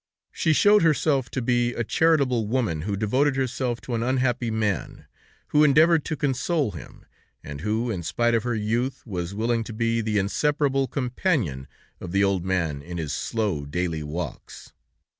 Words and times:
She 0.31 0.51
showed 0.51 0.81
herself 0.81 1.29
to 1.29 1.43
be 1.43 1.75
a 1.75 1.83
charitable 1.83 2.47
woman 2.47 2.81
who 2.81 2.97
devoted 2.97 3.35
herself 3.35 3.79
to 3.81 3.93
an 3.93 4.01
unhappy 4.01 4.49
man, 4.49 5.05
who 5.49 5.63
endeavored 5.63 6.05
to 6.05 6.15
console 6.15 6.71
him, 6.71 7.05
and 7.43 7.61
who, 7.61 7.91
in 7.91 8.01
spite 8.01 8.33
of 8.33 8.41
her 8.41 8.55
youth, 8.55 9.05
was 9.05 9.35
willing 9.35 9.63
to 9.65 9.73
be 9.73 10.01
the 10.01 10.17
inseparable 10.17 10.87
companion 10.87 11.67
of 11.99 12.13
the 12.13 12.23
old 12.23 12.43
man 12.43 12.81
in 12.81 12.97
his 12.97 13.13
slow, 13.13 13.63
daily 13.63 14.01
walks. 14.01 14.73